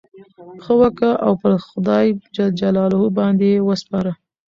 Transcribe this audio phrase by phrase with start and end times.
[0.63, 1.09] ښه وکه!
[1.25, 4.11] او پر خدای جل جلاله باندي ئې وسپاره.